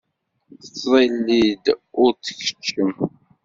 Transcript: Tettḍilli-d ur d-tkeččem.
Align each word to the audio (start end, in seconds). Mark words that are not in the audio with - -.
Tettḍilli-d 0.63 1.65
ur 2.01 2.11
d-tkeččem. 2.13 2.93